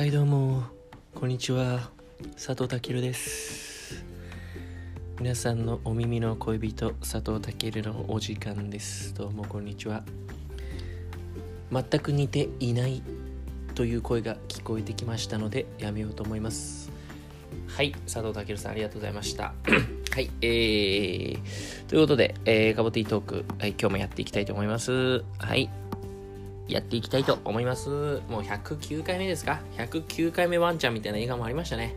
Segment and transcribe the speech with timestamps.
[0.00, 0.62] はいどうも。
[1.14, 1.90] こんにちは。
[2.34, 4.02] 佐藤健です。
[5.20, 9.12] 皆さんのお耳の恋人佐藤健のお時間です。
[9.12, 10.02] どうもこんにちは。
[11.70, 13.02] 全く似ていない
[13.74, 16.90] という声が聞こえてきましたのでやめようと思います。
[17.66, 19.52] はい佐藤健さんありがとうございました。
[19.68, 21.40] はいえー、
[21.88, 25.22] ということで、えー、カボティートーク、はい、今日もやっていきたいと思います。
[25.36, 25.68] はい。
[26.70, 27.88] やっていきたいと思います。
[28.28, 31.96] もう109回目ですか ?109 回目ワンちゃんみたいな映画もありましたね。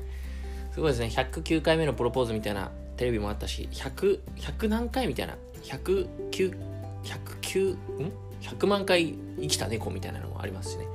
[0.71, 1.07] すごいですね。
[1.07, 6.57] 109回目のプロポーズみたいなテレビもあったし、100、100何回みたいな？109、
[7.03, 10.87] 109、ん ?100 万回生きた猫みたいなのもありますしね。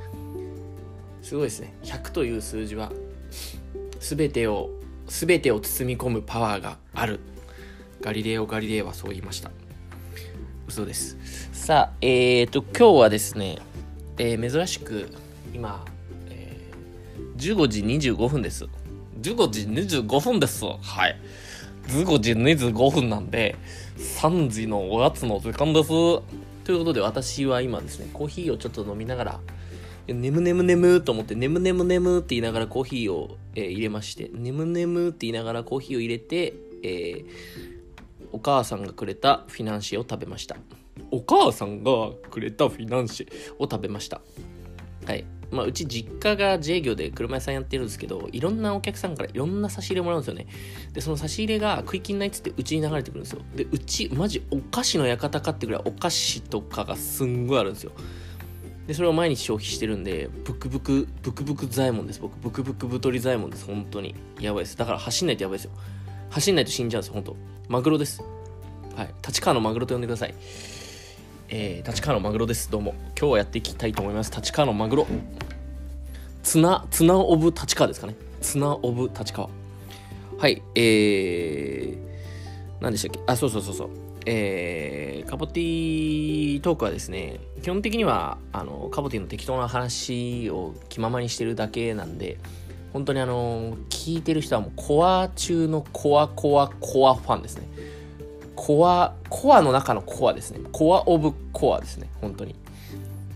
[1.23, 1.75] すごいですね。
[1.85, 2.91] 100という数字は、
[4.01, 4.71] すべてを、
[5.09, 7.21] すべてを包み込むパワーがある。
[8.01, 9.51] ガリレオ・ガリレイはそう言いました。
[10.69, 11.17] 嘘です。
[11.53, 13.59] さあ、えーと、今日はですね、
[14.19, 15.09] えー、珍しく
[15.55, 15.85] 今、
[16.29, 18.67] えー、15時25分です。
[19.23, 19.61] 15時
[20.01, 20.65] 25分です。
[20.65, 21.17] はい。
[21.89, 23.57] 15時25分なんで、
[23.97, 25.89] 3時のおやつの時間です。
[25.89, 26.23] と
[26.69, 29.41] いうことで、私は今ですね、コーヒーをちょっと飲みながら、
[30.07, 37.25] 眠眠眠と思って、眠眠眠って言いながらコーヒーを、えー、入れまして、眠眠って言いながらコーヒーを入れて、えー、
[38.33, 40.57] お母さんがくれたフィナンシェを食べました。
[41.11, 44.21] お母さんがくれたフィナンシェを食べました。
[45.07, 45.25] はい。
[45.51, 50.47] まあ、うち実家が自営業で車屋さんやってるんですけど、いろんなお客さんからいろんな差し入れもらうんですよね。
[50.93, 53.41] で、その差し入れが食い切んないっつってうちに流れてくるんですよ。
[53.55, 57.93] で、うち、マジお菓子の館かってぐらいお菓子とかがすんごいあるんですよ。
[58.87, 62.21] で、それを毎日消費してるんで、ブクブク、ブクブク左衛門です。
[62.21, 63.65] 僕、ブクブク太り左衛門です。
[63.65, 64.15] 本当に。
[64.41, 64.77] やばいです。
[64.77, 65.71] だから走んないとやばいですよ。
[66.31, 67.37] 走んないと死んじゃうんですよ、本当
[67.69, 68.23] マグロです。
[68.97, 69.15] はい。
[69.27, 70.35] 立川のマグロと呼んでください。
[71.51, 72.71] えー、立川のマグロです。
[72.71, 72.95] どうも。
[73.19, 74.31] 今日はやっていきたいと思います。
[74.31, 75.07] 立川のマグロ。
[76.43, 78.17] tuna、tuna of 立川ですかね。
[78.43, 79.49] tuna of 立川。
[80.37, 83.21] はい、えー、何でしたっけ？
[83.27, 83.91] あ、そうそうそうそう。
[84.27, 92.37] えー、カボティトークはですね、基本的には、あの、カボティの適当な話を気ままにしてるだけなんで、
[92.93, 97.67] 本当にあの、聞いてる人はもうコア中のコアコアコアファンですね。
[98.61, 100.59] コア、コアの中のコアですね。
[100.73, 102.11] コアオブコアですね。
[102.21, 102.57] 本当に。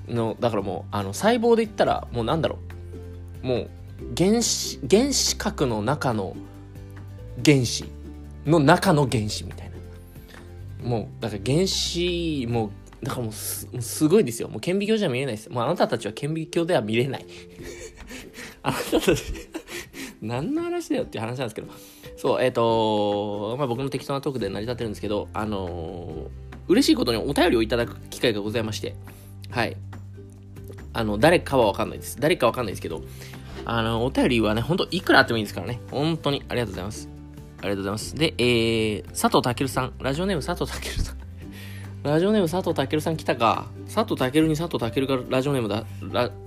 [0.09, 2.59] の、だからもう、あの、細胞で言ったら、もうなんだろ
[3.45, 3.47] う。
[3.47, 3.71] もう、
[4.19, 6.35] 原子、原子核の中の
[7.45, 7.85] 原子
[8.45, 9.71] の中の原子みたい
[10.83, 10.89] な。
[10.89, 14.49] もう、だから原子、もう、だからもうす、すごいですよ。
[14.49, 15.51] もう顕微鏡じゃ見れないです。
[15.51, 17.27] もうあなたたちは顕微鏡では見れない。
[18.65, 19.23] あなたたち
[20.21, 21.69] 何の話だよっていう話なんですけど。
[22.23, 26.29] そう、えっ、ー、とまあ、僕の適当なトークで成り立ってるんですけど、あのー、
[26.69, 28.95] 嬉しいことにお便りをいただく機会がございまして、
[29.51, 29.77] はい。
[30.93, 32.21] あの、誰かはわかんないです。
[32.21, 33.03] 誰かわかんないですけど、
[33.65, 35.81] あの、お便りはね、ほんといくらあってもいいですからね。
[35.91, 37.09] 本当にありがとうございます。
[37.59, 38.15] ありがとうございます。
[38.15, 39.93] で、えー、佐藤健さん。
[39.99, 41.17] ラジオネーム佐藤健さん。
[42.09, 43.67] ラジオネーム佐藤健さん来たか。
[43.93, 45.85] 佐藤健に佐藤健がラジオネームだ、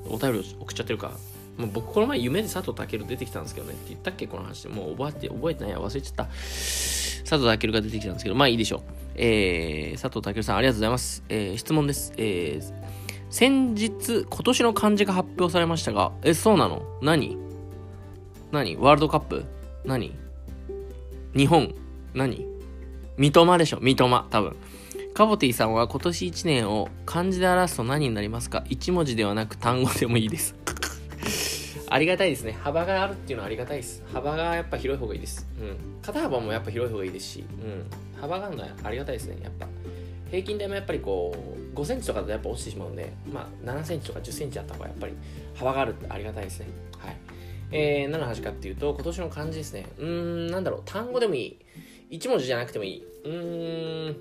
[0.05, 1.11] お便りを送っちゃってるか。
[1.57, 4.27] もう僕この前夢で佐藤健出てきたんですけどねって言ったっけ？
[4.27, 6.25] この話もう覚えて覚えてないや忘れちゃった。
[6.25, 8.35] 佐藤健が出てきたんですけど。
[8.35, 8.81] まあいいでしょう。
[9.15, 12.13] えー、佐藤健さんありがとうございます、えー、質問です。
[12.17, 12.73] えー、
[13.29, 16.83] 先日今年の漢字が発表されましたがえそうなの？
[17.01, 17.37] 何？
[18.51, 18.75] 何？
[18.75, 19.45] ワールドカップ？
[19.85, 20.13] 何？
[21.35, 21.73] 日本？
[22.13, 22.45] 何？
[23.17, 23.79] 三笘でしょ？
[23.79, 24.55] 三笘多分。
[25.13, 30.55] カボティさんは今年1年を漢字で表すと何になりますか ?1 文字ではなく単語でもいいです。
[31.89, 32.53] ありがたいですね。
[32.53, 34.03] 幅があるっていうのはありがたいです。
[34.11, 35.47] 幅がやっぱ広い方がいいです。
[35.59, 35.77] うん。
[36.01, 37.85] 肩幅もやっぱ広い方がいいですし、うん。
[38.19, 39.37] 幅があるのはありがたいですね。
[39.41, 39.67] やっぱ。
[40.31, 41.35] 平均台もやっぱりこ
[41.73, 45.13] う、5センチとかだとやっぱ落ちてしまうんで、まあ、7センチとか10センチあった方がやっぱり
[45.55, 46.67] 幅があるってありがたいですね。
[46.97, 47.17] はい。
[47.71, 49.85] えー、何の話かっていうと、今年の漢字ですね。
[49.97, 51.57] うーん、なんだろう、単語でもい
[52.09, 52.17] い。
[52.17, 53.03] 1文字じゃなくてもいい。
[53.23, 54.15] うーん、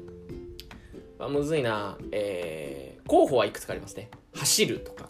[1.19, 1.97] まあ、むずいな。
[2.13, 4.11] えー、候補はいくつかありますね。
[4.35, 5.09] 走るとか。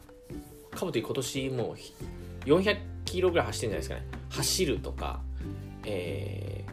[0.74, 1.76] かぶと今年もう
[2.44, 4.24] 400キロぐらい走ってるんじゃないですかね。
[4.30, 5.20] 走るとか、
[5.84, 6.64] え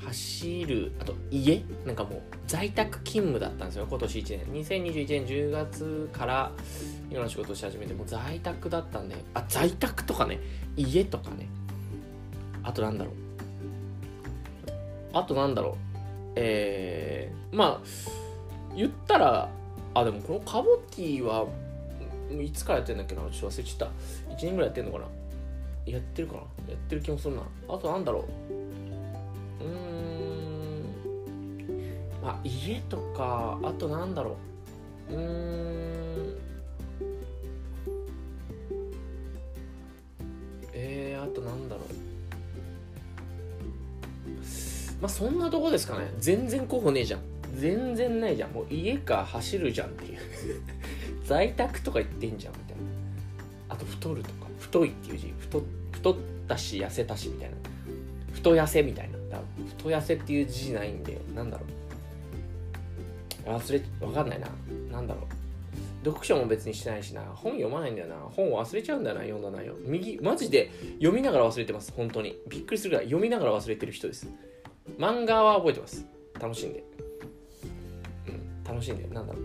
[0.00, 1.62] ー、走る、あと家？
[1.86, 4.64] なんかもう在宅勤務だったんですよ、今年1年。
[4.64, 6.52] 2021年10月から
[7.10, 10.40] いろんな仕事をし始めて、もう在宅だったんで、あ、在宅とかね、
[10.76, 11.48] 家とかね。
[12.62, 13.14] あとなんだろう。
[15.12, 15.74] あとなんだろう。
[16.36, 17.86] えー、まあ、
[18.76, 19.48] 言ったら、
[19.94, 21.46] あ、でもこのカボティは
[22.42, 23.88] いつからやってんだっけなちょっと忘れちゃっ
[24.28, 24.34] た。
[24.34, 25.04] 1年ぐらいやってんのかな
[25.86, 27.42] やってるかなやってる気もするな。
[27.68, 28.24] あとなんだろ
[29.60, 29.64] う。
[29.64, 30.84] うーん。
[32.22, 34.36] まあ、家とか、あとなんだろ
[35.10, 35.14] う。
[35.14, 35.68] うーん。
[41.38, 41.84] となんだろう
[45.00, 47.20] まあそんなとこですかね全然候補ねえじゃん
[47.54, 50.07] 全然ないじゃんもう家か走るじゃんって
[51.28, 52.82] 在宅とか言ってんじゃんみたいな。
[53.68, 54.46] あと太るとか。
[54.58, 55.34] 太いっていう字。
[55.38, 56.16] 太太っ
[56.48, 57.56] たし痩せたしみたいな。
[58.32, 59.38] 太痩せみたいな。
[59.76, 61.66] 太痩せっていう字ないんでなんだろ
[63.46, 63.50] う。
[63.50, 64.48] 忘れわかんないな。
[64.90, 65.24] なんだろう。
[66.06, 67.20] 読書も別にしてないしな。
[67.20, 68.14] 本読まないんだよな。
[68.16, 69.74] 本忘れちゃうんだよな読んだ内容。
[69.84, 71.92] 右マジで読みながら忘れてます。
[71.94, 72.40] 本当に。
[72.48, 74.28] びっくりするぐらい読みながら忘れてる人です。
[74.96, 76.06] 漫画は覚えてます。
[76.40, 76.84] 楽しんで。
[78.28, 78.64] うん。
[78.64, 79.06] 楽しんで。
[79.08, 79.42] なんだろう。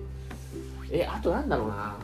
[0.95, 1.95] えあとなんだろうな。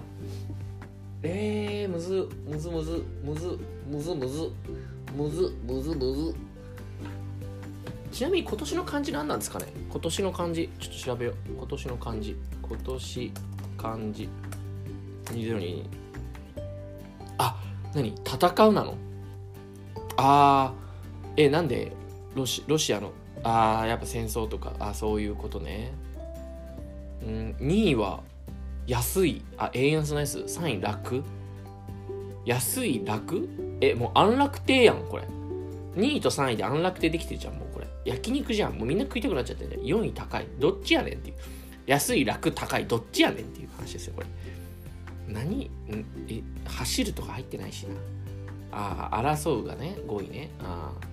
[1.21, 4.51] えー、むずむずむずむずむずむず
[5.15, 6.35] むずむずむず。
[8.11, 9.67] ちなみに今年の漢字何なんですかね？
[9.91, 11.35] 今年の漢字ちょっと調べよう。
[11.55, 12.35] 今年の漢字。
[12.63, 13.33] 今年
[13.77, 14.29] 漢字。
[15.25, 15.85] 2022
[17.37, 17.55] あ
[17.93, 18.15] 何？
[18.25, 18.95] 戦うなの？
[20.17, 21.43] あー。
[21.43, 21.91] えなんで？
[22.33, 23.11] ロシロシアの？
[23.43, 24.73] あーやっぱ戦争とか。
[24.79, 25.91] あそういうことね。
[27.21, 28.23] うん2位は
[28.89, 31.23] 安いあ円安のやつ？3位楽？
[32.43, 33.47] 安い楽？
[33.81, 35.23] えもう安楽亭やんこれ。
[35.95, 37.87] 2位と3位で安楽亭できてるじゃんもうこれ。
[38.05, 38.73] 焼肉じゃん。
[38.73, 40.47] もうみんな食いたくなっちゃってんじゃん4位高い。
[40.57, 41.35] どっちやねんっていう。
[41.85, 42.87] 安い楽高い。
[42.87, 44.27] どっちやねんっていう話ですよこれ。
[45.27, 45.69] 何？
[46.27, 47.93] え走るとか入ってないしな。
[48.71, 50.49] ああ争うがね5位ね。
[50.63, 51.05] ああ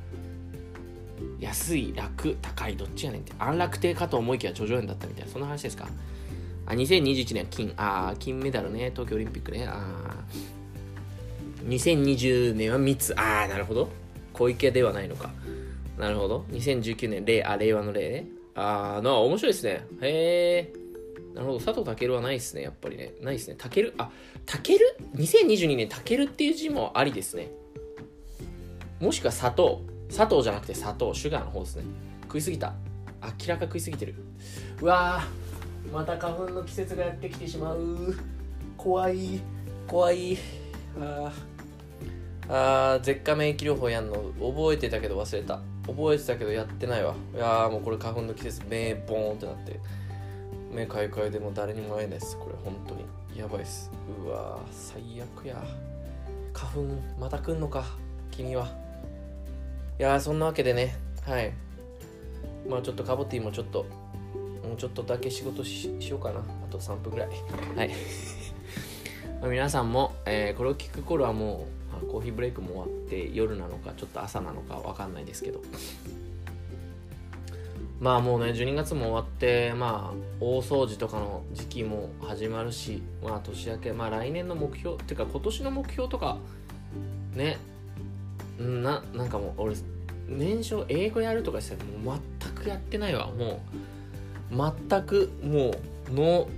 [1.41, 2.77] 安い楽高い。
[2.77, 3.35] どっちやねんって。
[3.39, 5.31] 安楽亭かと思いきや叙々苑だったみたいな。
[5.31, 5.89] そんな話ですか？
[6.67, 9.67] あ2021年金あ金メダルね東京オリンピックね。
[9.69, 10.25] あ
[11.65, 13.15] 2020年は3つ。
[13.19, 13.89] ああなるほど。
[14.33, 15.31] 小池ではないのか。
[15.99, 16.45] なるほど。
[16.51, 18.27] 2019年令あ令和の令ね。
[18.55, 19.87] ああな面白いですね。
[20.03, 20.73] へえ
[21.35, 21.61] なるほど。
[21.61, 23.15] 佐藤健はないですねやっぱりね。
[23.23, 23.57] ないですね。
[23.71, 24.11] 健あ
[24.63, 24.77] 健
[25.15, 27.51] 2022年健っていう字もありですね。
[29.01, 31.85] もしくは砂糖砂糖じゃなくて砂糖シュガーの方ですね。
[32.23, 32.75] 食いすぎた。
[33.23, 34.15] 明らか食いすぎてる。
[34.81, 35.46] うわー。
[35.93, 38.15] また花粉の季節がやってきてしまう。
[38.77, 39.41] 怖い。
[39.87, 40.37] 怖い。
[40.99, 41.33] あー。
[42.49, 44.15] あー舌下免疫療法やんの。
[44.39, 45.61] 覚えてたけど忘れた。
[45.87, 47.15] 覚えてたけどやってないわ。
[47.35, 49.81] いやーもうこれ花粉の季節目ボーンってなって。
[50.73, 52.37] 目かゆかゆでも誰にも会えないです。
[52.37, 53.05] これ本当に。
[53.39, 53.91] やばいっす。
[54.25, 55.63] うわー最悪や。
[56.53, 56.85] 花粉
[57.19, 57.85] また来んのか。
[58.31, 58.69] 君は。
[59.99, 60.97] いやーそんなわけでね。
[61.27, 61.53] はい。
[62.69, 63.87] まあちょっとカボティもちょっと
[64.67, 66.41] もうちょっとだけ仕事しようかな。
[66.41, 67.29] あと3分ぐらい。
[67.77, 67.91] はい。
[69.41, 75.61] まあ皆さんも、えーこれを聞く頃はもうあコーヒーブレイクも終わって夜なのかちょっと朝なのかわかんないですけど。
[78.01, 86.37] まあもうね12月も終わってまあ大掃除とかの時期も始まるしまあ年明けまあ来年の目標っていうか今年の目標とか
[87.35, 87.57] ね
[88.59, 89.77] うんななんかもう俺
[90.29, 93.29] 年初英語やるとかしたらもう全くやってないわ。
[93.29, 93.59] もう
[94.51, 95.71] 全くも
[96.11, 96.49] う no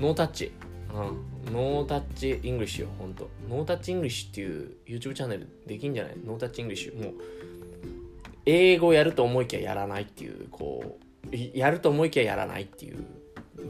[0.00, 0.52] ノータッチ、
[1.46, 3.28] うん、 no touch English よほんと。
[3.48, 6.16] no touch English っていう YouTube チャンネルできんじゃない？
[6.24, 7.14] no touch English もう
[8.44, 10.98] 英語やると思いきややらないっていうこ
[11.30, 13.04] ういやると思いきややらないっていう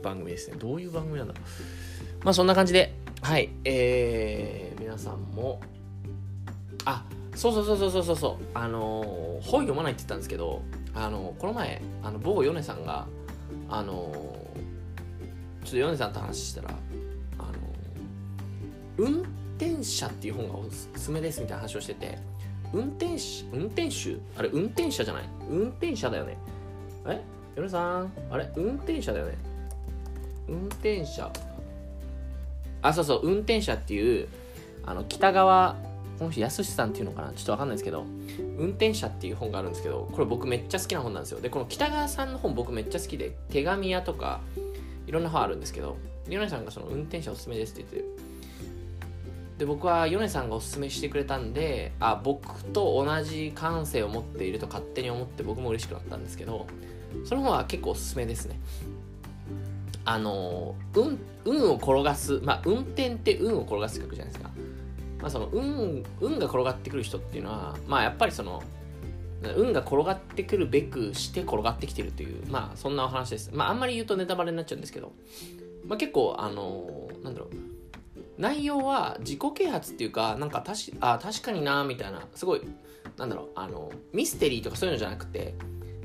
[0.02, 0.56] 番組ですね。
[0.58, 1.34] どういう番組なんだ？
[1.34, 3.50] ろうまあそんな感じではい。
[3.64, 5.60] えー、皆さんも
[6.84, 8.44] あそうそうそうそうそうそうそう。
[8.54, 10.62] あのー本読まないって言ったんですけど
[10.94, 13.06] あのーこの前あの某ヨネさんが
[13.74, 13.92] あの
[15.64, 16.68] ちょっとヨネさんと話したら
[17.38, 17.48] あの
[18.98, 19.22] 運
[19.56, 22.18] 転者っていう本がおすすめですみたいな話をしてて
[22.74, 24.18] 運転手運転手？
[24.36, 25.24] あれ運転者じゃない。
[25.48, 26.36] 運転者だよね。
[27.06, 27.22] え？
[27.56, 28.12] ヨネさん？
[28.30, 28.50] あれ？
[28.56, 29.38] 運転者だよね。
[30.48, 31.30] 運転者。
[32.82, 33.20] あそうそう。
[33.24, 34.28] 運転者っていう
[34.84, 35.76] あの北川
[36.22, 37.32] この人やすしさんっていうのかな？
[37.32, 38.06] ちょっとわかんないですけど
[38.56, 41.40] 運転者っていう本があるんですけどこれ僕めっちゃ好きな本なんですよ。
[41.40, 44.40] でこの北川さんの本僕めっちゃ好きで手紙屋とか
[45.08, 45.96] いろんな本あるんですけど
[46.28, 48.10] ヨネさんがその運転者おすすめですって言って
[49.58, 56.68] で僕はヨネさんがおすすめしてくれたんであ僕と同じ感性を持っていると勝手に思って僕も嬉しくなったんですけど
[57.24, 58.60] その本は結構おすすめですね。
[60.04, 64.51] あの運運を転がすまあ運転って運を転がす曲じゃないですか。
[65.22, 68.62] まあその運運が転がってくる人っていうのはまあやっぱりその
[69.56, 73.50] 運が転がってくるべくして転がってきてるというまあそんなお話です。
[73.52, 75.12] まああんまり言うとネタバレになっちゃうんですけど
[75.86, 77.48] まあ結構あのなんだろう。
[78.38, 82.62] 内容は自己啓発っていうかなんかたしあ確かになみたいなすごい
[83.16, 85.54] なんだろうあのミステリーとかそういうのじゃなくて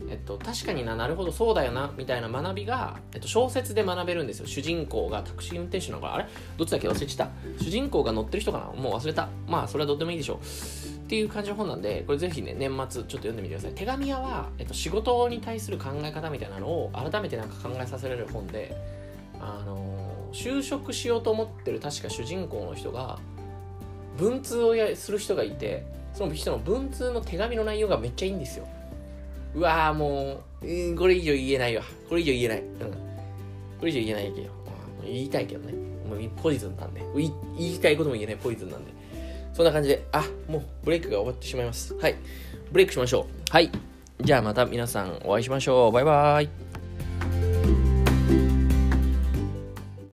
[0.10, 4.48] えっと、確かにな、なるほど、そうだよな、みたいな学びが、えっと、小説で学べるんですよ。
[4.48, 6.26] 主人公がタクシー運転手なのかあれ？
[6.58, 6.88] どっちだっけ？
[6.90, 7.64] 忘れちゃった。
[7.64, 8.82] 主人公が乗ってる人かな？
[8.82, 9.30] もう忘れた。
[9.48, 10.38] まあ、それはどうでもいいでしょう。
[10.38, 13.74] っていう感じの本なんで、これぜひね、年末ちょっと読んでみてください。
[13.76, 18.76] 手紙屋は、えっと、仕事に対する考え方みたいなのを改めてなんか考えさせられる本で、
[19.40, 23.20] あの、就職しようと思ってる確か主人公の人が、
[24.18, 28.68] 文通をやする人がいて、その人の文通の手紙の内容がめっちゃいいんですよ。
[29.58, 31.84] うわーもう、うん、これ以上言えないわ。
[32.08, 32.60] これ以上言えない。
[32.60, 32.92] うん。
[33.80, 34.50] これ以上言えないけど。
[35.04, 35.74] 言いたいけどね。
[36.08, 37.02] もうポイズンなんで。
[37.16, 38.92] 言いたいことも言えないポイズンなんで。
[39.54, 41.96] そんな感じで、あ、もうブレイクが終わってしまいます。
[41.96, 42.16] はい。
[42.72, 43.52] ブレイクしましょう。
[43.52, 43.72] はい。
[44.22, 45.92] じゃあまた皆さんお会いしましょう。
[45.92, 46.67] バイバーイ。